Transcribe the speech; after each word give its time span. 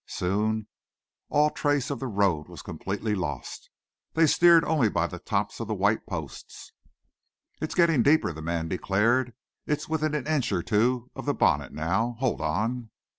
Soon 0.07 0.65
all 1.29 1.51
trace 1.51 1.91
of 1.91 1.99
the 1.99 2.07
road 2.07 2.47
was 2.47 2.63
completely 2.63 3.13
lost. 3.13 3.69
They 4.13 4.25
steered 4.25 4.65
only 4.65 4.89
by 4.89 5.05
the 5.05 5.19
tops 5.19 5.59
of 5.59 5.67
the 5.67 5.75
white 5.75 6.07
posts. 6.07 6.71
"It's 7.61 7.75
getting 7.75 8.01
deeper," 8.01 8.33
the 8.33 8.41
man 8.41 8.67
declared. 8.67 9.35
"It's 9.67 9.87
within 9.87 10.15
an 10.15 10.25
inch 10.25 10.51
or 10.51 10.63
two 10.63 11.11
of 11.15 11.27
the 11.27 11.35
bonnet 11.35 11.71
now. 11.71 12.15
Hold 12.17 12.41
on." 12.41 12.89